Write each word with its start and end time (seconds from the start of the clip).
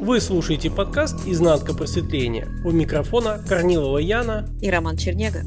Вы 0.00 0.18
слушаете 0.22 0.70
подкаст 0.70 1.28
«Изнанка 1.28 1.74
просветления». 1.74 2.48
У 2.64 2.70
микрофона 2.70 3.38
Корнилова 3.46 3.98
Яна 3.98 4.48
и 4.62 4.70
Роман 4.70 4.96
Чернега. 4.96 5.42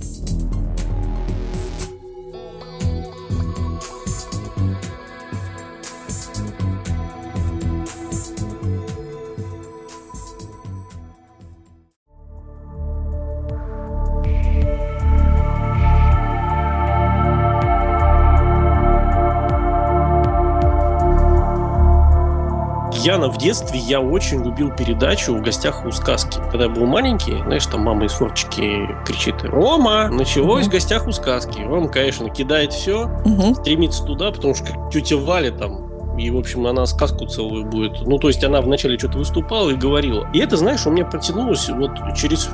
Яна, 23.03 23.27
в 23.27 23.37
детстве 23.37 23.79
я 23.79 23.99
очень 23.99 24.41
любил 24.45 24.71
передачу 24.71 25.35
«В 25.35 25.41
гостях 25.41 25.85
у 25.85 25.91
сказки». 25.91 26.39
Когда 26.51 26.65
я 26.65 26.69
был 26.69 26.85
маленький, 26.85 27.37
знаешь, 27.43 27.65
там 27.65 27.81
мама 27.81 28.05
из 28.05 28.13
форчики 28.13 28.87
кричит 29.05 29.43
«Рома, 29.43 30.07
началось 30.07 30.63
угу. 30.63 30.69
в 30.69 30.71
гостях 30.71 31.05
у 31.05 31.11
сказки». 31.11 31.61
Рома, 31.63 31.89
конечно, 31.89 32.29
кидает 32.29 32.71
все, 32.71 33.09
угу. 33.25 33.55
стремится 33.55 34.05
туда, 34.05 34.31
потому 34.31 34.55
что 34.55 34.67
как 34.67 34.89
тетя 34.89 35.17
Валя 35.17 35.51
там 35.51 35.91
и, 36.17 36.31
в 36.31 36.37
общем, 36.37 36.65
она 36.65 36.85
сказку 36.85 37.25
целую 37.25 37.65
будет. 37.65 38.03
Ну, 38.07 38.19
то 38.19 38.29
есть 38.29 38.41
она 38.41 38.61
вначале 38.61 38.97
что-то 38.97 39.17
выступала 39.17 39.71
и 39.71 39.75
говорила. 39.75 40.29
И 40.33 40.39
это, 40.39 40.55
знаешь, 40.55 40.87
у 40.87 40.89
меня 40.89 41.03
протянулось 41.03 41.67
вот 41.67 41.91
через 42.15 42.51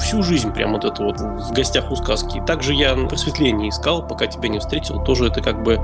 всю 0.00 0.24
жизнь 0.24 0.52
прям 0.52 0.72
вот 0.72 0.84
это 0.84 1.04
вот 1.04 1.20
в 1.20 1.52
гостях 1.52 1.92
у 1.92 1.94
сказки. 1.94 2.42
Также 2.48 2.74
я 2.74 2.96
просветление 2.96 3.68
искал, 3.68 4.04
пока 4.04 4.26
тебя 4.26 4.48
не 4.48 4.58
встретил. 4.58 5.04
Тоже 5.04 5.26
это 5.26 5.40
как 5.40 5.62
бы 5.62 5.78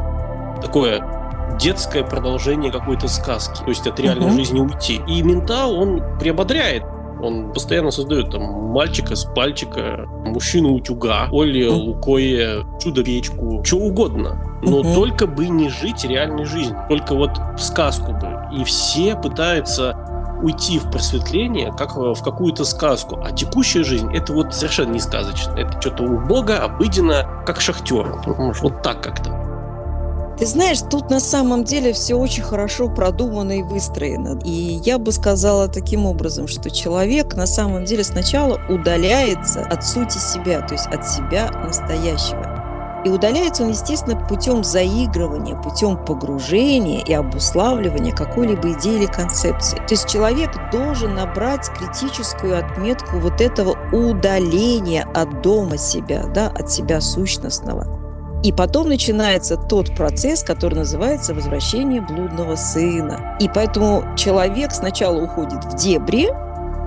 такое 0.63 1.20
детское 1.59 2.05
продолжение 2.05 2.73
какой-то 2.73 3.09
сказки. 3.09 3.63
То 3.63 3.69
есть 3.69 3.87
от 3.87 3.99
реальной 4.01 4.29
uh-huh. 4.29 4.37
жизни 4.37 4.61
уйти. 4.61 5.01
И 5.07 5.23
ментал, 5.23 5.75
он 5.75 6.03
приободряет. 6.19 6.85
Он 7.23 7.53
постоянно 7.53 7.91
создает 7.91 8.31
там 8.31 8.43
мальчика 8.43 9.15
с 9.15 9.25
пальчика, 9.25 10.07
мужчину 10.25 10.73
утюга, 10.73 11.29
Олли 11.31 11.67
uh-huh. 11.67 11.75
Лукое, 11.75 12.65
чудо-печку, 12.81 13.63
что 13.65 13.77
угодно. 13.77 14.61
Но 14.63 14.81
uh-huh. 14.81 14.95
только 14.95 15.27
бы 15.27 15.49
не 15.49 15.69
жить 15.69 16.05
реальной 16.05 16.45
жизнью. 16.45 16.79
Только 16.89 17.15
вот 17.15 17.31
в 17.57 17.61
сказку 17.61 18.13
бы. 18.13 18.39
И 18.59 18.65
все 18.65 19.17
пытаются 19.17 19.97
уйти 20.43 20.79
в 20.79 20.91
просветление, 20.91 21.71
как 21.77 21.97
в 21.97 22.23
какую-то 22.23 22.65
сказку. 22.65 23.21
А 23.23 23.31
текущая 23.31 23.85
жизнь 23.85 24.11
это 24.15 24.33
вот 24.33 24.55
совершенно 24.55 24.93
не 24.93 25.01
сказочно. 25.01 25.53
Это 25.53 25.79
что-то 25.81 26.05
убого, 26.05 26.57
обыденно, 26.57 27.43
как 27.47 27.61
шахтер. 27.61 28.15
Вот 28.25 28.83
так 28.83 29.03
как-то. 29.03 29.40
Ты 30.41 30.47
знаешь, 30.47 30.81
тут 30.81 31.11
на 31.11 31.21
самом 31.21 31.65
деле 31.65 31.93
все 31.93 32.15
очень 32.15 32.43
хорошо 32.43 32.89
продумано 32.89 33.59
и 33.59 33.63
выстроено. 33.63 34.41
И 34.43 34.81
я 34.87 34.99
бы 34.99 35.13
сказала 35.13 35.69
таким 35.69 36.07
образом, 36.07 36.49
что 36.49 36.71
человек 36.71 37.35
на 37.35 37.45
самом 37.45 37.85
деле 37.85 38.03
сначала 38.05 38.59
удаляется 38.71 39.61
от 39.61 39.85
сути 39.85 40.17
себя, 40.17 40.63
то 40.63 40.73
есть 40.73 40.87
от 40.87 41.07
себя 41.07 41.51
настоящего. 41.51 43.03
И 43.05 43.11
удаляется 43.11 43.65
он, 43.65 43.73
естественно, 43.73 44.17
путем 44.17 44.65
заигрывания, 44.65 45.57
путем 45.57 46.03
погружения 46.07 47.05
и 47.05 47.13
обуславливания 47.13 48.15
какой-либо 48.15 48.73
идеи 48.73 48.97
или 48.97 49.07
концепции. 49.07 49.77
То 49.77 49.91
есть 49.91 50.09
человек 50.09 50.53
должен 50.73 51.17
набрать 51.17 51.69
критическую 51.69 52.59
отметку 52.59 53.19
вот 53.19 53.43
этого 53.43 53.77
удаления 53.93 55.07
от 55.13 55.43
дома 55.43 55.77
себя, 55.77 56.25
да, 56.35 56.49
от 56.49 56.71
себя 56.71 57.03
сущностного. 57.03 58.00
И 58.43 58.53
потом 58.53 58.89
начинается 58.89 59.57
тот 59.57 59.95
процесс, 59.95 60.43
который 60.43 60.75
называется 60.75 61.35
возвращение 61.35 62.01
блудного 62.01 62.57
сына. 62.57 63.37
И 63.39 63.49
поэтому 63.49 64.03
человек 64.17 64.73
сначала 64.73 65.23
уходит 65.23 65.63
в 65.65 65.77
дебри, 65.77 66.29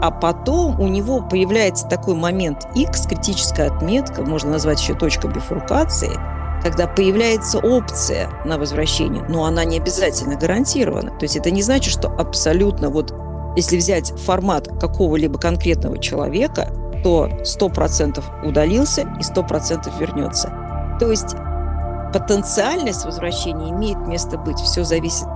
а 0.02 0.10
потом 0.10 0.80
у 0.80 0.88
него 0.88 1.22
появляется 1.22 1.88
такой 1.88 2.16
момент 2.16 2.68
X, 2.76 3.06
критическая 3.08 3.68
отметка, 3.68 4.24
можно 4.24 4.52
назвать 4.52 4.82
еще 4.82 4.96
точка 4.96 5.28
бифуркации, 5.28 6.12
когда 6.64 6.88
появляется 6.88 7.60
опция 7.60 8.30
на 8.46 8.58
возвращение, 8.58 9.24
но 9.30 9.46
она 9.46 9.64
не 9.64 9.78
обязательно 9.78 10.36
гарантирована. 10.36 11.12
То 11.12 11.24
есть 11.24 11.38
это 11.38 11.52
не 11.52 11.62
значит, 11.62 11.94
что 11.94 12.10
абсолютно 12.10 12.90
вот 12.90 13.14
если 13.56 13.78
взять 13.78 14.12
формат 14.20 14.68
какого-либо 14.80 15.38
конкретного 15.38 16.00
человека, 16.00 16.68
то 17.04 17.30
100% 17.44 18.24
удалился 18.44 19.02
и 19.02 19.22
100% 19.22 20.00
вернется. 20.00 20.52
То 21.00 21.12
есть 21.12 21.36
потенциальность 22.14 23.04
возвращения 23.06 23.72
имеет 23.72 23.98
место 24.08 24.38
быть. 24.38 24.60
Все 24.60 24.84
зависит 24.84 25.28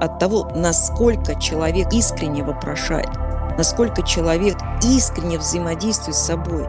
от 0.00 0.18
того, 0.18 0.50
насколько 0.56 1.38
человек 1.38 1.92
искренне 1.92 2.42
вопрошает, 2.42 3.10
насколько 3.56 4.02
человек 4.02 4.56
искренне 4.82 5.38
взаимодействует 5.38 6.16
с 6.16 6.26
собой. 6.26 6.66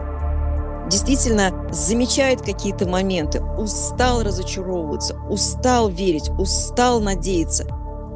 Действительно 0.88 1.50
замечает 1.70 2.42
какие-то 2.42 2.86
моменты, 2.86 3.42
устал 3.42 4.22
разочаровываться, 4.22 5.16
устал 5.28 5.88
верить, 5.88 6.28
устал 6.38 7.00
надеяться 7.00 7.66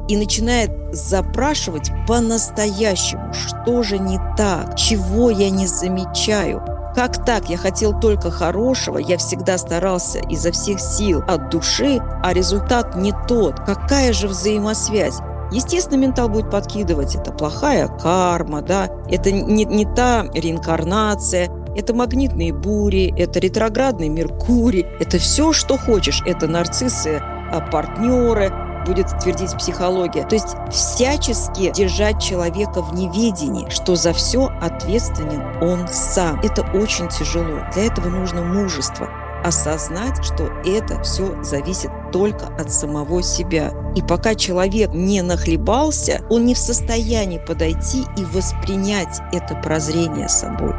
и 0.07 0.15
начинает 0.15 0.71
запрашивать 0.95 1.91
по-настоящему, 2.07 3.33
что 3.33 3.83
же 3.83 3.97
не 3.97 4.19
так, 4.37 4.75
чего 4.75 5.31
я 5.31 5.49
не 5.49 5.65
замечаю– 5.65 6.63
как 6.95 7.25
так? 7.25 7.49
Я 7.49 7.57
хотел 7.57 7.97
только 7.99 8.31
хорошего, 8.31 8.97
я 8.97 9.17
всегда 9.17 9.57
старался 9.57 10.19
изо 10.29 10.51
всех 10.51 10.79
сил 10.79 11.23
от 11.27 11.49
души, 11.49 11.99
а 12.23 12.33
результат 12.33 12.95
не 12.95 13.13
тот. 13.27 13.59
Какая 13.59 14.13
же 14.13 14.27
взаимосвязь? 14.27 15.19
Естественно, 15.51 15.97
ментал 15.97 16.29
будет 16.29 16.51
подкидывать. 16.51 17.15
Это 17.15 17.31
плохая 17.31 17.87
карма, 17.87 18.61
да, 18.61 18.89
это 19.09 19.31
не, 19.31 19.65
не 19.65 19.85
та 19.85 20.25
реинкарнация, 20.33 21.49
это 21.75 21.93
магнитные 21.93 22.53
бури, 22.53 23.13
это 23.17 23.39
ретроградный 23.39 24.09
Меркурий, 24.09 24.85
это 24.99 25.17
все, 25.17 25.53
что 25.53 25.77
хочешь. 25.77 26.21
Это 26.25 26.47
нарциссы, 26.47 27.21
а, 27.51 27.61
партнеры, 27.61 28.51
будет 28.89 29.07
твердить 29.19 29.55
психология. 29.55 30.25
То 30.25 30.35
есть 30.35 30.55
всячески 30.71 31.71
держать 31.71 32.21
человека 32.21 32.81
в 32.81 32.93
неведении, 32.95 33.69
что 33.69 33.95
за 33.95 34.13
все 34.13 34.49
ответственен 34.61 35.61
он 35.61 35.87
сам. 35.87 36.39
Это 36.41 36.63
очень 36.73 37.07
тяжело. 37.07 37.61
Для 37.73 37.85
этого 37.85 38.09
нужно 38.09 38.41
мужество 38.41 39.07
осознать, 39.43 40.23
что 40.23 40.45
это 40.65 41.01
все 41.03 41.41
зависит 41.43 41.91
только 42.11 42.47
от 42.57 42.71
самого 42.71 43.21
себя. 43.21 43.71
И 43.95 44.01
пока 44.01 44.35
человек 44.35 44.91
не 44.91 45.21
нахлебался, 45.21 46.21
он 46.29 46.45
не 46.45 46.55
в 46.55 46.57
состоянии 46.57 47.37
подойти 47.37 48.05
и 48.17 48.25
воспринять 48.25 49.21
это 49.31 49.55
прозрение 49.55 50.27
собой. 50.27 50.73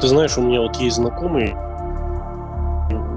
Ты 0.00 0.08
знаешь, 0.08 0.36
у 0.36 0.42
меня 0.42 0.60
вот 0.60 0.76
есть 0.76 0.96
знакомый, 0.96 1.54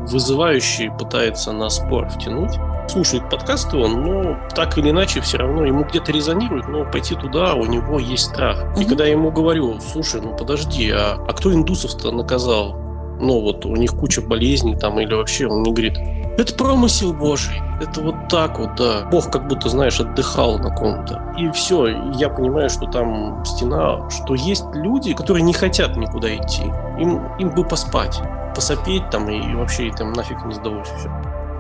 вызывающий 0.07 0.91
пытается 0.91 1.51
на 1.51 1.69
спор 1.69 2.07
втянуть 2.07 2.57
слушает 2.87 3.29
подкасты 3.29 3.77
он, 3.77 4.01
но 4.01 4.37
так 4.55 4.77
или 4.77 4.89
иначе 4.89 5.21
все 5.21 5.37
равно 5.37 5.65
ему 5.65 5.83
где-то 5.83 6.11
резонирует, 6.11 6.67
но 6.67 6.85
пойти 6.85 7.15
туда 7.15 7.53
у 7.53 7.65
него 7.65 7.99
есть 7.99 8.25
страх. 8.25 8.63
Угу. 8.71 8.81
И 8.81 8.85
когда 8.85 9.05
я 9.05 9.11
ему 9.11 9.31
говорю, 9.31 9.79
слушай, 9.79 10.21
ну 10.21 10.35
подожди, 10.35 10.91
а, 10.91 11.17
а 11.27 11.33
кто 11.33 11.53
индусов-то 11.53 12.11
наказал? 12.11 12.75
Ну 13.19 13.41
вот 13.41 13.65
у 13.65 13.75
них 13.75 13.91
куча 13.91 14.21
болезней 14.21 14.75
там 14.75 14.99
или 14.99 15.13
вообще, 15.13 15.47
он 15.47 15.63
не 15.63 15.71
говорит, 15.71 15.97
это 16.37 16.53
промысел 16.53 17.13
Божий. 17.13 17.59
Это 17.81 18.01
вот 18.01 18.15
так 18.29 18.59
вот, 18.59 18.75
да. 18.75 19.07
Бог 19.09 19.31
как 19.31 19.47
будто, 19.47 19.69
знаешь, 19.69 19.99
отдыхал 19.99 20.59
на 20.59 20.69
ком-то. 20.69 21.33
И 21.37 21.49
все, 21.49 21.87
я 22.13 22.29
понимаю, 22.29 22.69
что 22.69 22.85
там 22.85 23.43
стена, 23.43 24.07
что 24.11 24.35
есть 24.35 24.65
люди, 24.73 25.13
которые 25.13 25.41
не 25.43 25.53
хотят 25.53 25.95
никуда 25.97 26.35
идти. 26.35 26.63
Им, 26.99 27.35
им 27.39 27.49
бы 27.49 27.63
поспать, 27.63 28.21
посопеть 28.53 29.09
там 29.09 29.29
и 29.29 29.55
вообще 29.55 29.87
и 29.87 29.91
там 29.91 30.13
нафиг 30.13 30.43
не 30.45 30.53
сдалось 30.53 30.88
все. 31.00 31.12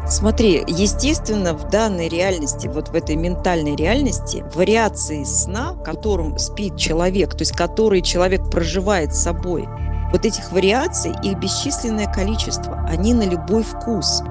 Смотри, 0.09 0.63
естественно, 0.67 1.53
в 1.53 1.69
данной 1.69 2.07
реальности, 2.07 2.67
вот 2.67 2.89
в 2.89 2.95
этой 2.95 3.17
ментальной 3.17 3.75
реальности, 3.75 4.45
вариации 4.55 5.25
сна, 5.25 5.73
которым 5.83 6.37
спит 6.37 6.77
человек, 6.77 7.31
то 7.31 7.41
есть 7.41 7.51
который 7.51 8.01
человек 8.01 8.49
проживает 8.49 9.13
с 9.13 9.23
собой, 9.23 9.67
вот 10.13 10.25
этих 10.25 10.53
вариаций, 10.53 11.11
их 11.23 11.37
бесчисленное 11.37 12.11
количество, 12.11 12.85
они 12.87 13.13
на 13.13 13.23
любой 13.23 13.63
вкус. 13.63 14.23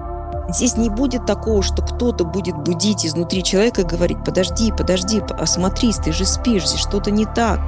Здесь 0.49 0.78
не 0.78 0.88
будет 0.88 1.26
такого, 1.26 1.62
что 1.62 1.82
кто-то 1.82 2.25
будет 2.25 2.56
будить 2.56 3.05
изнутри 3.05 3.43
человека 3.43 3.82
и 3.82 3.84
говорить, 3.84 4.25
подожди, 4.25 4.73
подожди, 4.73 5.20
осмотрись, 5.28 5.96
ты 5.96 6.12
же 6.12 6.25
спишь, 6.25 6.67
здесь 6.67 6.81
что-то 6.81 7.11
не 7.11 7.26
так. 7.26 7.61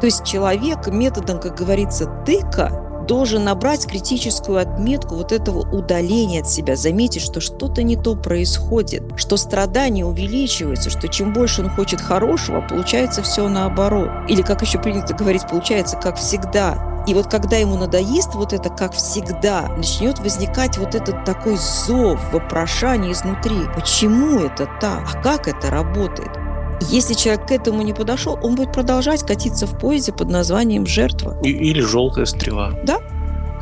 То 0.00 0.06
есть 0.06 0.24
человек 0.24 0.86
методом, 0.86 1.40
как 1.40 1.56
говорится, 1.56 2.06
тыка 2.24 2.85
должен 3.06 3.44
набрать 3.44 3.86
критическую 3.86 4.58
отметку 4.58 5.14
вот 5.16 5.32
этого 5.32 5.60
удаления 5.70 6.40
от 6.40 6.48
себя, 6.48 6.76
заметить, 6.76 7.22
что 7.22 7.40
что-то 7.40 7.82
не 7.82 7.96
то 7.96 8.16
происходит, 8.16 9.02
что 9.16 9.36
страдания 9.36 10.04
увеличиваются, 10.04 10.90
что 10.90 11.08
чем 11.08 11.32
больше 11.32 11.62
он 11.62 11.70
хочет 11.70 12.00
хорошего, 12.00 12.60
получается 12.60 13.22
все 13.22 13.48
наоборот. 13.48 14.10
Или, 14.28 14.42
как 14.42 14.62
еще 14.62 14.78
принято 14.78 15.14
говорить, 15.14 15.48
получается 15.48 15.96
как 15.96 16.16
всегда. 16.16 17.04
И 17.06 17.14
вот 17.14 17.28
когда 17.28 17.56
ему 17.56 17.76
надоест 17.76 18.34
вот 18.34 18.52
это 18.52 18.68
как 18.68 18.92
всегда, 18.92 19.68
начнет 19.76 20.18
возникать 20.18 20.76
вот 20.76 20.96
этот 20.96 21.24
такой 21.24 21.56
зов, 21.56 22.20
вопрошание 22.32 23.12
изнутри. 23.12 23.60
Почему 23.74 24.40
это 24.40 24.68
так? 24.80 25.08
А 25.14 25.22
как 25.22 25.46
это 25.46 25.70
работает? 25.70 26.45
Если 26.82 27.14
человек 27.14 27.48
к 27.48 27.50
этому 27.50 27.82
не 27.82 27.92
подошел, 27.92 28.38
он 28.42 28.54
будет 28.54 28.72
продолжать 28.72 29.26
катиться 29.26 29.66
в 29.66 29.78
поезде 29.78 30.12
под 30.12 30.28
названием 30.28 30.86
«Жертва». 30.86 31.38
Или 31.42 31.80
«Желтая 31.80 32.26
стрела». 32.26 32.72
Да. 32.84 32.98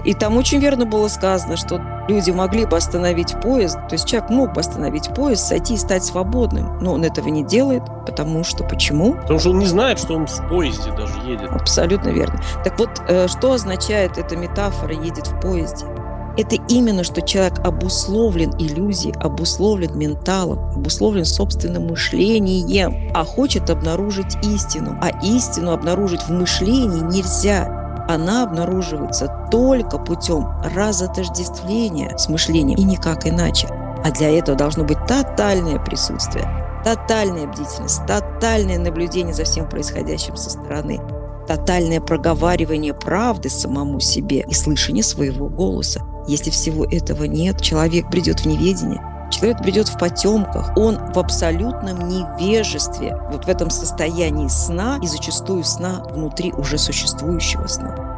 И 0.05 0.13
там 0.13 0.37
очень 0.37 0.59
верно 0.59 0.85
было 0.85 1.09
сказано, 1.09 1.57
что 1.57 1.81
люди 2.09 2.31
могли 2.31 2.67
бы 2.67 2.77
остановить 2.77 3.41
поезд, 3.41 3.79
то 3.89 3.95
есть 3.95 4.07
человек 4.07 4.31
мог 4.31 4.53
бы 4.53 4.61
остановить 4.61 5.15
поезд, 5.15 5.47
сойти 5.47 5.75
и 5.75 5.79
стать 5.79 6.05
свободным, 6.05 6.79
но 6.81 6.93
он 6.93 7.05
этого 7.05 7.29
не 7.29 7.43
делает, 7.43 7.83
потому 8.07 8.45
что 8.45 8.65
почему? 8.65 9.15
Потому 9.15 9.39
что 9.39 9.51
он 9.51 9.59
не 9.59 9.67
знает, 9.67 9.99
что 9.99 10.15
он 10.15 10.27
в 10.27 10.49
поезде 10.49 10.91
даже 10.91 11.19
едет. 11.27 11.51
Абсолютно 11.51 12.11
верно. 12.11 12.41
Так 12.63 12.79
вот, 12.79 12.91
э, 13.09 13.29
что 13.29 13.53
означает 13.53 14.19
эта 14.19 14.37
метафора 14.37 14.93
«едет 14.93 15.27
в 15.27 15.41
поезде»? 15.41 15.87
Это 16.37 16.57
именно, 16.69 17.05
что 17.05 17.23
человек 17.23 17.61
обусловлен 17.61 18.51
иллюзией, 18.59 19.15
обусловлен 19.21 19.97
менталом, 19.97 20.59
обусловлен 20.75 21.25
собственным 21.25 21.87
мышлением, 21.87 23.13
а 23.15 23.25
хочет 23.25 23.71
обнаружить 23.71 24.37
истину. 24.43 24.99
А 25.01 25.11
истину 25.25 25.73
обнаружить 25.73 26.23
в 26.23 26.31
мышлении 26.31 27.01
нельзя 27.01 27.85
она 28.09 28.43
обнаруживается 28.43 29.49
только 29.51 29.99
путем 29.99 30.49
разотождествления 30.75 32.17
с 32.19 32.29
мышлением 32.29 32.79
и 32.79 32.85
никак 32.85 33.27
иначе. 33.27 33.69
А 34.05 34.11
для 34.11 34.31
этого 34.31 34.57
должно 34.57 34.85
быть 34.85 34.99
тотальное 35.07 35.79
присутствие, 35.79 36.47
тотальная 36.85 37.47
бдительность, 37.47 38.05
тотальное 38.07 38.79
наблюдение 38.79 39.33
за 39.33 39.45
всем 39.45 39.69
происходящим 39.69 40.37
со 40.37 40.51
стороны, 40.51 41.01
тотальное 41.49 42.01
проговаривание 42.01 42.93
правды 42.93 43.49
самому 43.49 44.01
себе 44.01 44.45
и 44.47 44.53
слышание 44.53 45.03
своего 45.03 45.49
голоса. 45.49 46.03
Если 46.27 46.51
всего 46.51 46.85
этого 46.85 47.25
нет, 47.25 47.61
человек 47.61 48.11
придет 48.11 48.41
в 48.41 48.47
неведение, 48.47 49.01
человек 49.31 49.59
придет 49.63 49.89
в 49.89 49.99
потемках, 49.99 50.77
он 50.77 50.97
в 51.13 51.19
абсолютном 51.19 52.09
невежестве, 52.09 53.19
вот 53.31 53.45
в 53.45 53.49
этом 53.49 53.71
состоянии 53.71 54.49
сна 54.49 54.99
и 55.03 55.07
зачастую 55.07 55.65
сна 55.65 56.03
внутри 56.11 56.53
уже 56.53 56.79
существующего 56.79 57.67
сна. 57.67 58.15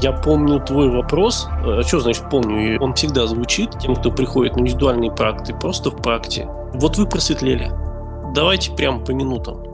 Я 0.00 0.12
помню 0.12 0.60
твой 0.60 0.88
вопрос. 0.88 1.48
А 1.50 1.82
что 1.82 2.00
значит 2.00 2.30
помню? 2.30 2.80
Он 2.80 2.94
всегда 2.94 3.26
звучит 3.26 3.78
тем, 3.80 3.96
кто 3.96 4.12
приходит 4.12 4.56
на 4.56 4.60
индивидуальные 4.60 5.10
практы, 5.10 5.52
просто 5.52 5.90
в 5.90 5.96
практе. 5.96 6.48
Вот 6.74 6.96
вы 6.96 7.06
просветлели. 7.06 7.70
Давайте 8.34 8.70
прямо 8.72 9.04
по 9.04 9.10
минутам. 9.10 9.64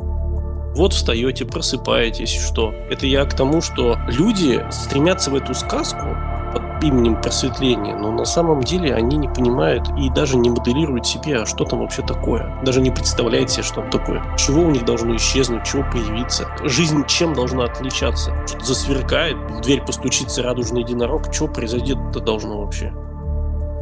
Вот 0.74 0.92
встаете, 0.92 1.44
просыпаетесь, 1.44 2.32
что? 2.32 2.72
Это 2.90 3.06
я 3.06 3.24
к 3.24 3.34
тому, 3.34 3.60
что 3.62 3.96
люди 4.08 4.62
стремятся 4.70 5.30
в 5.30 5.34
эту 5.34 5.54
сказку, 5.54 6.16
под 6.56 6.82
именем 6.82 7.20
просветления, 7.20 7.94
но 7.96 8.10
на 8.10 8.24
самом 8.24 8.62
деле 8.62 8.94
они 8.94 9.16
не 9.18 9.28
понимают 9.28 9.88
и 9.98 10.08
даже 10.08 10.38
не 10.38 10.48
моделируют 10.48 11.06
себе, 11.06 11.42
а 11.42 11.46
что 11.46 11.64
там 11.64 11.80
вообще 11.80 12.02
такое. 12.02 12.58
Даже 12.64 12.80
не 12.80 12.90
представляют 12.90 13.50
себе, 13.50 13.62
что 13.62 13.82
там 13.82 13.90
такое. 13.90 14.22
Чего 14.38 14.62
у 14.62 14.70
них 14.70 14.84
должно 14.86 15.14
исчезнуть, 15.16 15.64
чего 15.64 15.82
появиться. 15.82 16.46
Жизнь 16.64 17.04
чем 17.06 17.34
должна 17.34 17.64
отличаться? 17.64 18.32
Что-то 18.46 18.64
засверкает, 18.64 19.36
в 19.50 19.60
дверь 19.60 19.82
постучится 19.82 20.42
радужный 20.42 20.80
единорог, 20.80 21.32
что 21.32 21.46
произойдет-то 21.46 22.20
должно 22.20 22.60
вообще? 22.60 22.92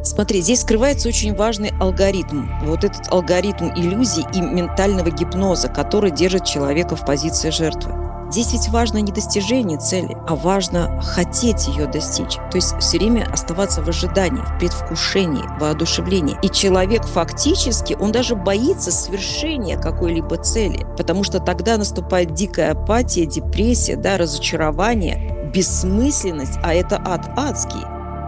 Смотри, 0.03 0.41
здесь 0.41 0.61
скрывается 0.61 1.07
очень 1.07 1.33
важный 1.33 1.71
алгоритм. 1.79 2.47
Вот 2.63 2.83
этот 2.83 3.11
алгоритм 3.11 3.69
иллюзий 3.75 4.25
и 4.33 4.41
ментального 4.41 5.09
гипноза, 5.09 5.69
который 5.69 6.11
держит 6.11 6.45
человека 6.45 6.95
в 6.95 7.05
позиции 7.05 7.49
жертвы. 7.49 8.04
Здесь 8.29 8.53
ведь 8.53 8.69
важно 8.69 8.97
не 8.97 9.11
достижение 9.11 9.77
цели, 9.77 10.17
а 10.27 10.35
важно 10.35 10.99
хотеть 11.01 11.67
ее 11.67 11.85
достичь. 11.85 12.35
То 12.35 12.55
есть 12.55 12.75
все 12.79 12.97
время 12.97 13.27
оставаться 13.31 13.81
в 13.81 13.87
ожидании, 13.87 14.41
в 14.41 14.59
предвкушении, 14.59 15.43
воодушевлении. 15.59 16.37
И 16.41 16.49
человек 16.49 17.05
фактически, 17.05 17.95
он 17.99 18.11
даже 18.11 18.35
боится 18.35 18.91
свершения 18.91 19.79
какой-либо 19.79 20.37
цели, 20.37 20.85
потому 20.97 21.23
что 21.23 21.39
тогда 21.39 21.77
наступает 21.77 22.33
дикая 22.33 22.71
апатия, 22.71 23.25
депрессия, 23.25 23.95
да, 23.95 24.17
разочарование, 24.17 25.51
бессмысленность, 25.53 26.57
а 26.63 26.73
это 26.73 27.01
ад 27.05 27.29
адский. 27.37 27.81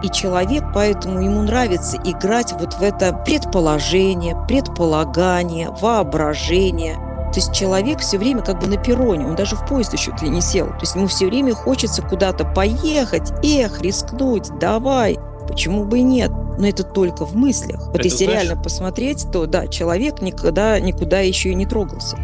И 0.04 0.10
человек, 0.10 0.62
поэтому 0.72 1.20
ему 1.20 1.42
нравится 1.42 1.96
играть 2.04 2.52
вот 2.52 2.74
в 2.74 2.82
это 2.82 3.12
предположение, 3.12 4.36
предполагание, 4.46 5.70
воображение– 5.70 6.98
то 7.32 7.40
есть 7.40 7.52
человек 7.52 8.00
все 8.00 8.18
время 8.18 8.42
как 8.42 8.58
бы 8.60 8.66
на 8.66 8.76
перроне, 8.76 9.26
он 9.26 9.36
даже 9.36 9.54
в 9.54 9.66
поезд 9.66 9.92
еще 9.92 10.12
ли 10.22 10.28
не 10.28 10.40
сел. 10.40 10.68
То 10.68 10.80
есть 10.80 10.94
ему 10.94 11.06
все 11.06 11.26
время 11.26 11.54
хочется 11.54 12.02
куда-то 12.02 12.44
поехать, 12.44 13.32
эх, 13.44 13.80
рискнуть, 13.82 14.50
давай, 14.58 15.18
почему 15.46 15.84
бы 15.84 15.98
и 15.98 16.02
нет. 16.02 16.30
Но 16.58 16.66
это 16.66 16.82
только 16.82 17.24
в 17.24 17.36
мыслях. 17.36 17.86
Вот 17.86 17.96
это 17.96 18.04
если 18.04 18.24
знаешь... 18.24 18.44
реально 18.44 18.62
посмотреть, 18.62 19.26
то 19.30 19.46
да, 19.46 19.68
человек 19.68 20.22
никогда 20.22 20.80
никуда 20.80 21.20
еще 21.20 21.50
и 21.50 21.54
не 21.54 21.66
трогался. 21.66 22.16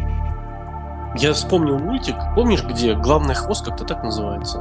Я 1.17 1.33
вспомнил 1.33 1.79
мультик, 1.79 2.15
помнишь, 2.35 2.63
где 2.63 2.93
главный 2.95 3.35
хвост 3.35 3.63
как-то 3.63 3.85
так 3.85 4.03
называется? 4.03 4.59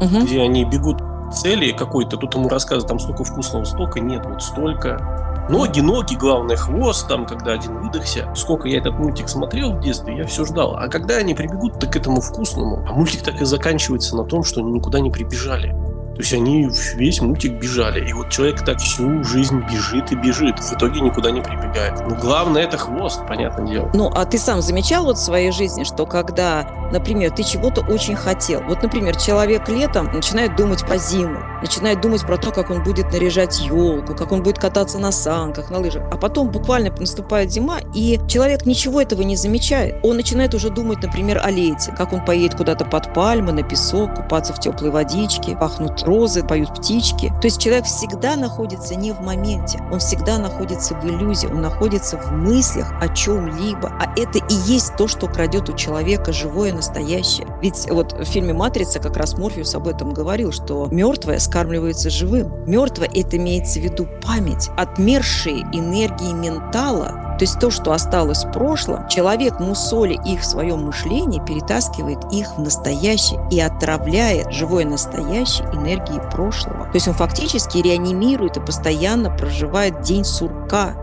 Угу. 0.00 0.24
Где 0.24 0.42
они 0.42 0.64
бегут 0.64 1.00
к 1.00 1.32
цели 1.32 1.72
какой-то, 1.72 2.18
тут 2.18 2.34
ему 2.34 2.48
рассказывают, 2.48 2.88
там 2.88 2.98
столько 2.98 3.24
вкусного, 3.24 3.64
столько 3.64 4.00
нет, 4.00 4.26
вот 4.26 4.42
столько. 4.42 5.31
Ноги, 5.48 5.80
ноги, 5.80 6.14
главное, 6.14 6.56
хвост, 6.56 7.08
там, 7.08 7.26
когда 7.26 7.52
один 7.52 7.78
выдохся. 7.80 8.32
Сколько 8.34 8.68
я 8.68 8.78
этот 8.78 8.94
мультик 8.94 9.28
смотрел 9.28 9.72
в 9.72 9.80
детстве, 9.80 10.16
я 10.16 10.24
все 10.24 10.44
ждал. 10.44 10.76
А 10.76 10.88
когда 10.88 11.16
они 11.16 11.34
прибегут 11.34 11.80
так 11.80 11.92
к 11.92 11.96
этому 11.96 12.20
вкусному, 12.20 12.84
а 12.88 12.92
мультик 12.92 13.22
так 13.22 13.40
и 13.40 13.44
заканчивается 13.44 14.16
на 14.16 14.24
том, 14.24 14.44
что 14.44 14.60
они 14.60 14.72
никуда 14.72 15.00
не 15.00 15.10
прибежали. 15.10 15.74
То 16.14 16.18
есть 16.18 16.34
они 16.34 16.68
весь 16.94 17.20
мультик 17.22 17.52
бежали. 17.54 18.06
И 18.06 18.12
вот 18.12 18.28
человек 18.28 18.62
так 18.64 18.78
всю 18.78 19.24
жизнь 19.24 19.64
бежит 19.70 20.12
и 20.12 20.14
бежит. 20.14 20.58
В 20.58 20.72
итоге 20.74 21.00
никуда 21.00 21.30
не 21.30 21.40
прибегает. 21.40 22.00
Ну, 22.06 22.14
главное, 22.16 22.62
это 22.62 22.76
хвост, 22.76 23.26
понятное 23.26 23.66
дело. 23.66 23.90
Ну, 23.94 24.10
а 24.14 24.26
ты 24.26 24.38
сам 24.38 24.60
замечал 24.60 25.04
вот 25.04 25.16
в 25.16 25.22
своей 25.22 25.50
жизни, 25.52 25.84
что 25.84 26.04
когда, 26.04 26.66
например, 26.92 27.30
ты 27.30 27.42
чего-то 27.42 27.80
очень 27.80 28.14
хотел. 28.14 28.62
Вот, 28.62 28.82
например, 28.82 29.16
человек 29.16 29.68
летом 29.68 30.10
начинает 30.12 30.56
думать 30.56 30.86
по 30.86 30.96
зиму, 30.96 31.40
начинает 31.60 32.00
думать 32.00 32.22
про 32.22 32.36
то, 32.36 32.52
как 32.52 32.70
он 32.70 32.82
будет 32.82 33.12
наряжать 33.12 33.60
елку, 33.60 34.14
как 34.14 34.32
он 34.32 34.42
будет 34.42 34.58
кататься 34.58 34.98
на 34.98 35.12
санках, 35.12 35.70
на 35.70 35.78
лыжах. 35.78 36.02
А 36.10 36.16
потом 36.16 36.50
буквально 36.50 36.92
наступает 36.98 37.50
зима, 37.50 37.78
и 37.94 38.20
человек 38.28 38.66
ничего 38.66 39.00
этого 39.00 39.22
не 39.22 39.36
замечает. 39.36 39.96
Он 40.02 40.16
начинает 40.16 40.54
уже 40.54 40.70
думать, 40.70 41.02
например, 41.02 41.40
о 41.42 41.50
лете, 41.50 41.92
как 41.96 42.12
он 42.12 42.24
поедет 42.24 42.56
куда-то 42.56 42.84
под 42.84 43.14
пальмы, 43.14 43.52
на 43.52 43.62
песок, 43.62 44.14
купаться 44.14 44.52
в 44.52 44.60
теплой 44.60 44.90
водичке, 44.90 45.56
пахнут 45.56 46.02
розы, 46.02 46.42
поют 46.42 46.74
птички. 46.74 47.32
То 47.40 47.46
есть 47.46 47.60
человек 47.60 47.84
всегда 47.86 48.36
находится 48.36 48.94
не 48.94 49.12
в 49.12 49.20
моменте, 49.20 49.78
он 49.90 49.98
всегда 49.98 50.38
находится 50.38 50.94
в 50.94 51.04
иллюзии, 51.04 51.46
он 51.46 51.60
находится 51.62 52.18
в 52.18 52.32
мыслях 52.32 52.92
о 53.00 53.08
чем-либо. 53.08 53.92
А 53.98 54.12
это 54.16 54.38
и 54.38 54.54
есть 54.66 54.96
то, 54.96 55.08
что 55.08 55.26
крадет 55.26 55.68
у 55.68 55.76
человека 55.76 56.32
живое 56.32 56.72
настоящее. 56.82 57.46
Ведь 57.62 57.88
вот 57.90 58.12
в 58.12 58.24
фильме 58.24 58.52
«Матрица» 58.52 58.98
как 58.98 59.16
раз 59.16 59.38
Морфеус 59.38 59.74
об 59.74 59.86
этом 59.86 60.12
говорил, 60.12 60.50
что 60.50 60.88
мертвое 60.90 61.38
скармливается 61.38 62.10
живым. 62.10 62.52
Мертвое– 62.66 63.08
это 63.14 63.36
имеется 63.36 63.78
в 63.78 63.82
виду 63.82 64.08
память, 64.20 64.68
отмершие 64.76 65.60
энергии 65.72 66.32
ментала, 66.32 67.32
то 67.42 67.44
есть 67.44 67.58
то, 67.58 67.70
что 67.70 67.92
осталось 67.92 68.44
в 68.44 68.52
прошлом, 68.52 69.08
человек, 69.08 69.58
мусоли 69.58 70.16
их 70.24 70.42
в 70.42 70.44
своем 70.44 70.84
мышлении, 70.84 71.44
перетаскивает 71.44 72.32
их 72.32 72.56
в 72.56 72.60
настоящее 72.60 73.44
и 73.50 73.58
отравляет 73.58 74.52
живое 74.52 74.84
настоящее 74.84 75.66
энергией 75.72 76.20
прошлого. 76.30 76.84
То 76.84 76.94
есть 76.94 77.08
он 77.08 77.14
фактически 77.14 77.78
реанимирует 77.78 78.58
и 78.58 78.60
постоянно 78.60 79.30
проживает 79.30 80.02
день 80.02 80.24
сурка, 80.24 80.94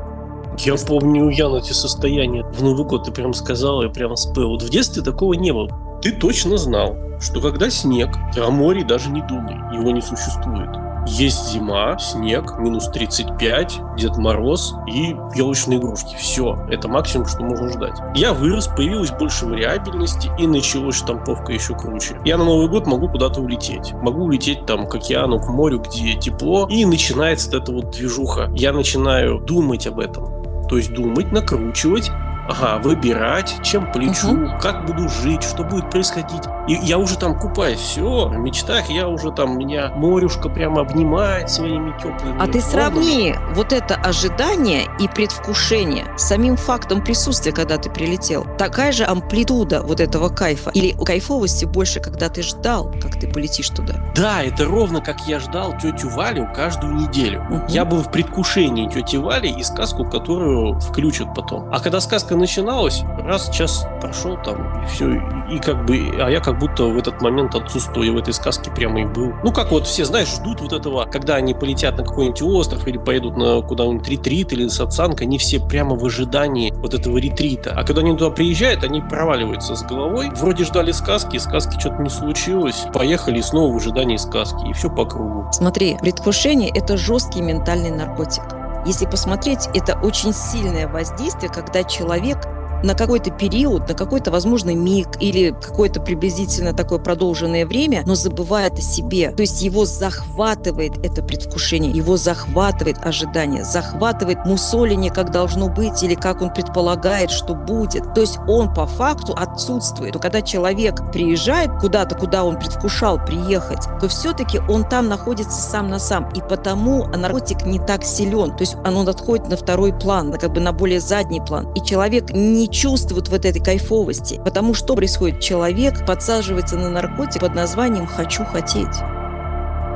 я 0.65 0.75
помню, 0.75 1.29
Ян, 1.29 1.55
эти 1.55 1.73
состояния. 1.73 2.43
В 2.43 2.61
Новый 2.61 2.85
год 2.85 3.05
ты 3.05 3.11
прям 3.11 3.33
сказал, 3.33 3.83
я 3.83 3.89
прям 3.89 4.15
спел. 4.15 4.49
Вот 4.49 4.61
в 4.61 4.69
детстве 4.69 5.01
такого 5.01 5.33
не 5.33 5.51
было. 5.51 5.69
Ты 6.01 6.11
точно 6.11 6.57
знал, 6.57 6.95
что 7.21 7.41
когда 7.41 7.69
снег, 7.69 8.09
о 8.37 8.49
море 8.49 8.83
даже 8.83 9.09
не 9.09 9.21
думай, 9.21 9.55
его 9.73 9.91
не 9.91 10.01
существует. 10.01 10.69
Есть 11.07 11.51
зима, 11.51 11.97
снег, 11.97 12.57
минус 12.59 12.87
35, 12.89 13.79
Дед 13.97 14.17
Мороз 14.17 14.75
и 14.87 15.15
елочные 15.33 15.79
игрушки. 15.79 16.15
Все, 16.17 16.57
это 16.69 16.87
максимум, 16.87 17.25
что 17.25 17.41
можно 17.41 17.69
ждать. 17.69 17.97
Я 18.15 18.33
вырос, 18.33 18.67
появилась 18.67 19.11
больше 19.11 19.45
вариабельности 19.45 20.29
и 20.37 20.45
началась 20.45 20.95
штамповка 20.95 21.53
еще 21.53 21.73
круче. 21.73 22.19
Я 22.25 22.37
на 22.37 22.43
Новый 22.43 22.67
год 22.67 22.85
могу 22.85 23.09
куда-то 23.09 23.41
улететь. 23.41 23.93
Могу 23.93 24.25
улететь 24.25 24.65
там 24.65 24.87
к 24.87 24.95
океану, 24.95 25.39
к 25.39 25.47
морю, 25.47 25.79
где 25.79 26.13
тепло, 26.13 26.67
и 26.69 26.85
начинается 26.85 27.57
эта 27.57 27.71
вот 27.71 27.91
движуха. 27.91 28.51
Я 28.53 28.73
начинаю 28.73 29.39
думать 29.39 29.87
об 29.87 29.99
этом. 29.99 30.38
То 30.69 30.77
есть 30.77 30.93
думать, 30.93 31.31
накручивать, 31.31 32.11
ага, 32.49 32.79
выбирать, 32.79 33.55
чем 33.63 33.91
полечу, 33.91 34.31
угу. 34.31 34.51
как 34.59 34.85
буду 34.85 35.07
жить, 35.07 35.43
что 35.43 35.63
будет 35.63 35.89
происходить. 35.89 36.43
И 36.67 36.73
я 36.73 36.97
уже 36.97 37.17
там 37.17 37.37
купаюсь, 37.37 37.79
все, 37.79 38.27
в 38.27 38.37
мечтах 38.37 38.89
я 38.89 39.07
уже 39.07 39.31
там, 39.31 39.57
меня 39.57 39.91
морюшка 39.95 40.49
прямо 40.49 40.81
обнимает 40.81 41.49
своими 41.49 41.91
теплыми. 41.97 42.37
А 42.39 42.47
ты 42.47 42.61
сравни 42.61 43.35
вот 43.53 43.73
это 43.73 43.95
ожидание 43.95 44.87
и 44.99 45.07
предвкушение 45.07 46.05
с 46.17 46.23
самим 46.27 46.57
фактом 46.57 47.03
присутствия, 47.03 47.51
когда 47.51 47.77
ты 47.77 47.89
прилетел. 47.89 48.45
Такая 48.57 48.91
же 48.91 49.05
амплитуда 49.05 49.81
вот 49.81 49.99
этого 49.99 50.29
кайфа. 50.29 50.71
Или 50.71 50.91
кайфовости 50.91 51.65
больше, 51.65 51.99
когда 51.99 52.29
ты 52.29 52.41
ждал, 52.41 52.91
как 53.01 53.19
ты 53.19 53.27
полетишь 53.27 53.69
туда. 53.69 53.95
Да, 54.15 54.43
это 54.43 54.65
ровно 54.65 55.01
как 55.01 55.21
я 55.27 55.39
ждал 55.39 55.75
тетю 55.77 56.09
Валю 56.09 56.47
каждую 56.55 56.93
неделю. 56.93 57.45
Угу. 57.49 57.61
Я 57.69 57.85
был 57.85 58.01
в 58.01 58.11
предвкушении 58.11 58.87
тети 58.89 59.17
Вали 59.17 59.49
и 59.49 59.63
сказку, 59.63 60.05
которую 60.05 60.79
включат 60.79 61.33
потом. 61.33 61.69
А 61.71 61.79
когда 61.79 61.99
сказка 61.99 62.35
начиналось, 62.39 63.03
раз 63.23 63.49
час 63.49 63.85
прошел 64.01 64.37
там, 64.43 64.83
и 64.83 64.87
все, 64.87 65.13
и, 65.51 65.59
как 65.59 65.85
бы, 65.85 66.11
а 66.19 66.29
я 66.29 66.39
как 66.39 66.57
будто 66.59 66.85
в 66.85 66.97
этот 66.97 67.21
момент 67.21 67.55
отсутствую 67.55 68.13
в 68.13 68.17
этой 68.17 68.33
сказке 68.33 68.71
прямо 68.71 69.01
и 69.01 69.05
был. 69.05 69.33
Ну, 69.43 69.51
как 69.51 69.71
вот 69.71 69.85
все, 69.85 70.05
знаешь, 70.05 70.29
ждут 70.29 70.61
вот 70.61 70.73
этого, 70.73 71.05
когда 71.05 71.35
они 71.35 71.53
полетят 71.53 71.97
на 71.97 72.03
какой-нибудь 72.03 72.41
остров 72.41 72.87
или 72.87 72.97
поедут 72.97 73.37
на 73.37 73.61
куда-нибудь 73.61 74.07
ретрит 74.07 74.53
или 74.53 74.67
сатсанг, 74.67 75.21
они 75.21 75.37
все 75.37 75.59
прямо 75.59 75.95
в 75.95 76.05
ожидании 76.05 76.71
вот 76.75 76.93
этого 76.93 77.17
ретрита. 77.17 77.73
А 77.75 77.83
когда 77.83 78.01
они 78.01 78.15
туда 78.15 78.31
приезжают, 78.31 78.83
они 78.83 79.01
проваливаются 79.01 79.75
с 79.75 79.83
головой. 79.83 80.31
Вроде 80.35 80.63
ждали 80.63 80.91
сказки, 80.91 81.37
сказки 81.37 81.79
что-то 81.79 82.01
не 82.01 82.09
случилось. 82.09 82.85
Поехали 82.93 83.41
снова 83.41 83.73
в 83.73 83.77
ожидании 83.77 84.17
сказки. 84.17 84.69
И 84.69 84.73
все 84.73 84.89
по 84.89 85.05
кругу. 85.05 85.47
Смотри, 85.51 85.97
предвкушение– 85.99 86.71
это 86.75 86.97
жесткий 86.97 87.41
ментальный 87.41 87.91
наркотик. 87.91 88.43
Если 88.85 89.05
посмотреть, 89.05 89.67
это 89.73 89.99
очень 89.99 90.33
сильное 90.33 90.87
воздействие, 90.87 91.51
когда 91.51 91.83
человек 91.83 92.47
на 92.83 92.93
какой-то 92.93 93.31
период, 93.31 93.87
на 93.87 93.95
какой-то, 93.95 94.31
возможно, 94.31 94.75
миг 94.75 95.07
или 95.19 95.51
какое-то 95.51 95.99
приблизительно 95.99 96.73
такое 96.73 96.99
продолженное 96.99 97.65
время, 97.65 98.03
но 98.05 98.15
забывает 98.15 98.73
о 98.73 98.81
себе. 98.81 99.31
То 99.31 99.41
есть 99.41 99.61
его 99.61 99.85
захватывает 99.85 100.97
это 101.05 101.21
предвкушение, 101.23 101.91
его 101.91 102.17
захватывает 102.17 102.97
ожидание, 103.03 103.63
захватывает 103.63 104.45
мусоление, 104.45 105.11
как 105.11 105.31
должно 105.31 105.69
быть 105.69 106.01
или 106.03 106.15
как 106.15 106.41
он 106.41 106.53
предполагает, 106.53 107.31
что 107.31 107.55
будет. 107.55 108.13
То 108.13 108.21
есть 108.21 108.37
он 108.47 108.73
по 108.73 108.85
факту 108.85 109.33
отсутствует. 109.35 110.13
Но 110.15 110.19
когда 110.19 110.41
человек 110.41 111.11
приезжает 111.11 111.71
куда-то, 111.79 112.15
куда 112.15 112.43
он 112.43 112.57
предвкушал 112.57 113.23
приехать, 113.25 113.85
то 113.99 114.07
все-таки 114.07 114.59
он 114.69 114.87
там 114.87 115.07
находится 115.07 115.61
сам 115.61 115.89
на 115.89 115.99
сам. 115.99 116.29
И 116.33 116.41
потому 116.41 117.05
наркотик 117.05 117.65
не 117.65 117.79
так 117.79 118.03
силен. 118.03 118.55
То 118.55 118.61
есть 118.61 118.75
он 118.85 119.07
отходит 119.07 119.49
на 119.49 119.57
второй 119.57 119.93
план, 119.93 120.33
как 120.33 120.53
бы 120.53 120.59
на 120.59 120.71
более 120.71 120.99
задний 120.99 121.41
план. 121.41 121.71
И 121.73 121.81
человек 121.81 122.31
не 122.31 122.68
чувствуют 122.71 123.29
вот 123.29 123.45
этой 123.45 123.61
кайфовости. 123.61 124.39
Потому 124.43 124.73
что 124.73 124.95
происходит? 124.95 125.39
Человек 125.39 126.05
подсаживается 126.05 126.77
на 126.77 126.89
наркотик 126.89 127.41
под 127.41 127.55
названием 127.55 128.05
«хочу 128.05 128.45
хотеть». 128.45 128.95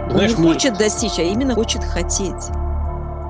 Знаешь, 0.10 0.34
Он 0.38 0.44
не 0.44 0.54
хочет 0.54 0.78
достичь, 0.78 1.18
а 1.18 1.24
именно 1.24 1.56
хочет 1.56 1.84
хотеть. 1.84 2.50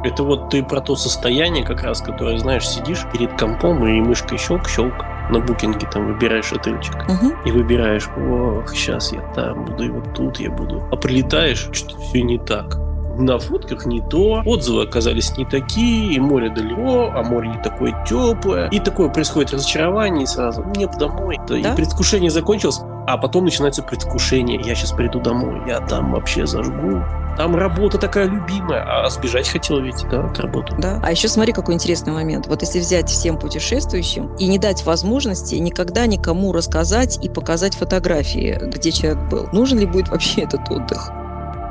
Это 0.03 0.23
вот 0.23 0.49
ты 0.49 0.63
про 0.63 0.81
то 0.81 0.95
состояние 0.95 1.63
как 1.63 1.81
раз, 1.83 2.01
которое, 2.01 2.37
знаешь, 2.37 2.67
сидишь 2.67 3.05
перед 3.13 3.39
компом 3.39 3.85
и 3.87 4.01
мышкой 4.01 4.37
щелк-щелк 4.37 5.05
на 5.29 5.39
букинге 5.39 5.87
там 5.89 6.07
выбираешь 6.07 6.51
отельчик 6.51 6.95
угу. 7.07 7.33
и 7.45 7.51
выбираешь, 7.51 8.09
ох, 8.09 8.69
сейчас 8.75 9.13
я 9.13 9.21
там 9.33 9.63
буду, 9.63 9.83
и 9.85 9.89
вот 9.89 10.13
тут 10.13 10.39
я 10.39 10.51
буду. 10.51 10.83
А 10.91 10.97
прилетаешь, 10.97 11.69
что 11.71 11.97
все 11.97 12.21
не 12.21 12.37
так 12.37 12.77
на 13.17 13.39
фотках 13.39 13.85
не 13.85 14.01
то, 14.01 14.41
отзывы 14.45 14.83
оказались 14.83 15.37
не 15.37 15.45
такие, 15.45 16.13
и 16.13 16.19
море 16.19 16.49
далеко, 16.49 17.11
а 17.13 17.23
море 17.23 17.49
не 17.49 17.61
такое 17.61 17.93
теплое. 18.07 18.69
И 18.69 18.79
такое 18.79 19.09
происходит 19.09 19.53
разочарование 19.53 20.23
и 20.23 20.27
сразу, 20.27 20.63
мне 20.63 20.87
домой. 20.87 21.39
Да? 21.47 21.57
И 21.57 21.75
предвкушение 21.75 22.29
закончилось, 22.29 22.79
а 23.07 23.17
потом 23.17 23.45
начинается 23.45 23.83
предвкушение. 23.83 24.59
Я 24.63 24.75
сейчас 24.75 24.91
приду 24.91 25.19
домой, 25.19 25.61
я 25.67 25.79
там 25.79 26.11
вообще 26.11 26.45
зажгу. 26.45 27.03
Там 27.37 27.55
работа 27.55 27.97
такая 27.97 28.27
любимая, 28.27 28.83
а 29.05 29.09
сбежать 29.09 29.49
хотел 29.49 29.79
ведь, 29.79 30.05
да, 30.09 30.27
от 30.27 30.39
работы. 30.39 30.75
Да. 30.77 30.99
А 31.03 31.11
еще 31.11 31.27
смотри, 31.27 31.51
какой 31.51 31.73
интересный 31.73 32.13
момент. 32.13 32.45
Вот 32.45 32.61
если 32.61 32.79
взять 32.79 33.09
всем 33.09 33.39
путешествующим 33.39 34.35
и 34.35 34.47
не 34.47 34.59
дать 34.59 34.85
возможности 34.85 35.55
никогда 35.55 36.05
никому 36.05 36.51
рассказать 36.51 37.17
и 37.23 37.29
показать 37.29 37.75
фотографии, 37.75 38.59
где 38.61 38.91
человек 38.91 39.23
был, 39.31 39.49
нужен 39.51 39.79
ли 39.79 39.87
будет 39.87 40.09
вообще 40.09 40.41
этот 40.41 40.69
отдых? 40.69 41.11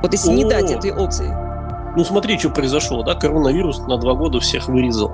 Вот 0.02 0.12
если 0.12 0.30
О! 0.30 0.35
не 0.35 0.44
дать 0.44 0.71
этой 0.71 0.92
опции. 0.92 1.35
Ну 1.97 2.04
смотри, 2.04 2.38
что 2.38 2.50
произошло, 2.50 3.02
да? 3.02 3.14
Коронавирус 3.14 3.80
на 3.80 3.99
два 3.99 4.14
года 4.14 4.40
всех 4.40 4.68
вырезал. 4.68 5.11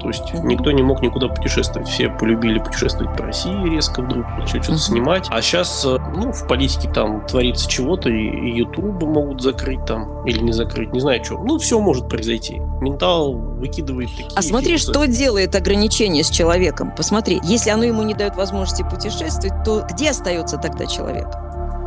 То 0.00 0.08
есть 0.08 0.32
mm-hmm. 0.32 0.46
никто 0.46 0.70
не 0.72 0.82
мог 0.82 1.02
никуда 1.02 1.28
путешествовать. 1.28 1.88
Все 1.88 2.08
полюбили 2.08 2.58
путешествовать 2.58 3.16
по 3.16 3.24
России 3.24 3.70
резко 3.70 4.02
вдруг, 4.02 4.26
начали 4.38 4.60
что-то 4.60 4.72
mm-hmm. 4.72 4.78
снимать. 4.78 5.26
А 5.30 5.40
сейчас, 5.40 5.84
э, 5.84 5.98
ну, 6.14 6.32
в 6.32 6.46
политике 6.46 6.90
там 6.92 7.26
творится 7.26 7.68
чего-то, 7.68 8.08
и 8.10 8.50
YouTube 8.50 9.02
могут 9.02 9.40
закрыть 9.40 9.84
там, 9.86 10.26
или 10.26 10.40
не 10.40 10.52
закрыть, 10.52 10.92
не 10.92 11.00
знаю 11.00 11.24
что. 11.24 11.38
Ну, 11.38 11.58
все 11.58 11.78
может 11.80 12.08
произойти. 12.08 12.60
Ментал 12.80 13.32
выкидывает 13.32 14.10
такие... 14.10 14.28
А 14.34 14.42
смотри, 14.42 14.76
фильмы. 14.76 14.92
что 14.92 15.06
делает 15.06 15.54
ограничение 15.54 16.24
с 16.24 16.30
человеком. 16.30 16.92
Посмотри, 16.94 17.40
если 17.44 17.70
оно 17.70 17.84
ему 17.84 18.02
не 18.02 18.14
дает 18.14 18.36
возможности 18.36 18.82
путешествовать, 18.82 19.64
то 19.64 19.86
где 19.90 20.10
остается 20.10 20.58
тогда 20.58 20.86
человек? 20.86 21.28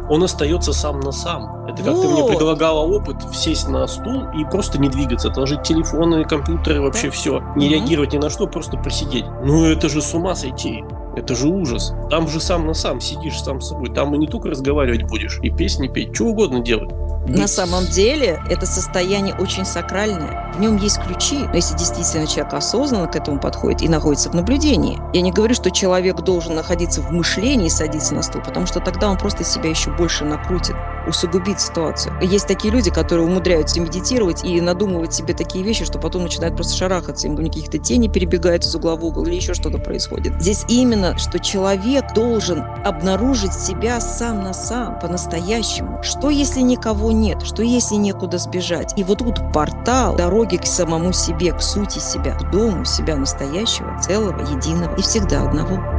Он 0.10 0.24
остается 0.24 0.74
сам 0.74 1.00
на 1.00 1.12
сам. 1.12 1.66
Это 1.66 1.84
как 1.84 1.94
вот. 1.94 2.02
ты 2.02 2.08
мне 2.10 2.24
предлагала 2.24 2.80
опыт 2.80 3.18
сесть 3.34 3.68
на 3.68 3.86
стул 3.88 4.26
и 4.38 4.46
просто 4.46 4.80
не 4.80 4.90
двигаться, 4.90 5.30
отложить 5.30 5.64
телефоны, 5.64 6.24
компьютеры, 6.24 6.82
вообще 6.82 7.08
да. 7.08 7.12
все, 7.12 7.40
не 7.56 7.66
угу. 7.66 7.76
реагировать 7.76 8.14
ни 8.14 8.18
на 8.18 8.30
что, 8.30 8.48
просто 8.48 8.78
просидеть. 8.78 9.26
Ну 9.44 9.66
это 9.66 9.90
же 9.90 10.02
с 10.02 10.14
ума 10.14 10.36
сойти. 10.36 10.84
Это 11.16 11.34
же 11.34 11.48
ужас. 11.48 11.94
Там 12.12 12.28
же 12.28 12.40
сам 12.40 12.68
на 12.68 12.76
сам 12.76 13.02
сидишь 13.02 13.42
сам 13.42 13.60
с 13.60 13.70
собой. 13.70 13.90
Там 13.90 14.14
и 14.14 14.20
не 14.20 14.28
только 14.28 14.50
разговаривать 14.50 15.04
будешь, 15.04 15.40
и 15.42 15.50
песни 15.50 15.88
петь, 15.88 16.14
что 16.14 16.26
угодно 16.26 16.60
делать. 16.60 16.92
На 17.27 17.48
самом 17.48 17.86
деле 17.86 18.41
это 18.50 18.65
состояние 18.65 19.36
очень 19.36 19.65
сакральное. 19.65 20.51
В 20.53 20.60
нем 20.60 20.77
есть 20.77 21.00
ключи. 21.00 21.39
Но 21.39 21.55
если 21.55 21.75
действительно 21.75 22.25
человек 22.25 22.53
осознанно 22.53 23.07
к 23.07 23.15
этому 23.15 23.39
подходит 23.39 23.81
и 23.81 23.89
находится 23.89 24.29
в 24.29 24.34
наблюдении, 24.34 25.00
я 25.13 25.22
не 25.22 25.31
говорю, 25.31 25.53
что 25.53 25.69
человек 25.69 26.22
должен 26.22 26.55
находиться 26.55 27.01
в 27.01 27.12
мышлении 27.12 27.67
и 27.67 27.69
садиться 27.69 28.15
на 28.15 28.24
стул, 28.24 28.41
потому 28.41 28.65
что 28.65 28.79
тогда 28.79 29.10
он 29.10 29.17
просто 29.17 29.43
себя 29.43 29.69
еще 29.69 29.91
больше 29.91 30.24
накрутит, 30.24 30.75
усугубит 31.08 31.60
ситуацию. 31.60 32.14
Есть 32.22 32.48
такие 32.48 32.74
люди, 32.74 32.92
которые 32.92 33.26
умудряются 33.26 33.80
медитировать 33.80 34.44
и 34.44 34.60
надумывать 34.62 35.14
себе 35.14 35.34
такие 35.34 35.64
вещи, 35.64 35.86
что 35.86 36.00
потом 36.00 36.24
начинают 36.24 36.56
просто 36.56 36.76
шарахаться, 36.76 37.28
им 37.28 37.38
каких-то 37.38 37.78
тени 37.78 38.08
перебегают 38.08 38.64
из 38.64 38.76
угла 38.76 38.96
в 38.96 39.06
угол 39.06 39.26
или 39.26 39.36
еще 39.36 39.54
что-то 39.54 39.78
происходит. 39.78 40.34
Здесь 40.42 40.66
именно, 40.68 41.18
что 41.18 41.40
человек 41.40 42.14
должен 42.14 42.64
обнаружить 42.86 43.54
себя 43.54 44.00
сам 44.00 44.44
на 44.44 44.54
сам, 44.54 45.00
по-настоящему. 45.00 46.02
Что 46.04 46.30
если 46.30 46.62
никого 46.62 47.12
нет? 47.12 47.44
Что 47.44 47.64
если 47.64 47.96
некуда 47.96 48.38
сбежать? 48.38 48.94
И 48.98 49.04
вот 49.04 49.20
тут 49.20 49.52
портал 49.54 50.16
дороги 50.16 50.58
к 50.58 50.66
самому 50.66 51.14
себе, 51.14 51.52
к 51.52 51.62
сути 51.62 52.00
себя, 52.00 52.36
к 52.36 52.52
дому 52.52 52.86
себя 52.86 53.16
настоящего, 53.16 54.00
целого, 54.02 54.42
единого 54.42 54.96
и 54.96 55.02
всегда 55.02 55.44
одного. 55.44 55.97